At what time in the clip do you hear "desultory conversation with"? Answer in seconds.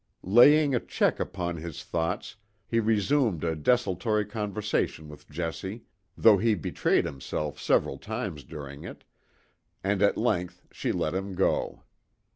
3.55-5.29